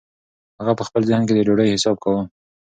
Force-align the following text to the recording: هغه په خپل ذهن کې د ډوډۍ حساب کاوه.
هغه 0.59 0.73
په 0.79 0.83
خپل 0.87 1.01
ذهن 1.09 1.23
کې 1.27 1.33
د 1.35 1.39
ډوډۍ 1.47 1.67
حساب 1.75 1.95
کاوه. 2.03 2.21